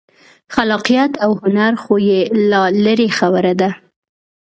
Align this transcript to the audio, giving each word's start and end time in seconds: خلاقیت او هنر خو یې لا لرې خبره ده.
خلاقیت 0.53 1.11
او 1.25 1.31
هنر 1.43 1.73
خو 1.83 1.93
یې 2.09 2.19
لا 2.49 2.61
لرې 2.83 3.09
خبره 3.17 3.53
ده. 3.61 3.69